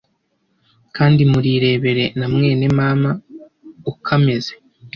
kandi 0.95 1.21
murirebera 1.31 2.05
na 2.17 2.25
mwene 2.33 2.65
mama 2.79 3.11
ukameze. 3.91 4.53